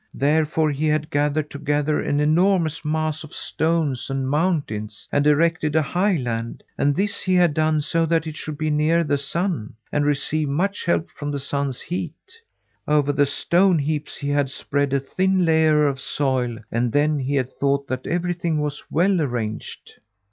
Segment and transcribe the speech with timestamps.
[0.15, 5.83] Therefore he had gathered together an enormous mass of stones and mountains, and erected a
[5.83, 10.03] highland, and this he had done so that it should be near the sun, and
[10.03, 12.15] receive much help from the sun's heat.
[12.87, 17.35] Over the stone heaps he had spread a thin layer of soil, and then he
[17.35, 19.99] had thought that everything was well arranged.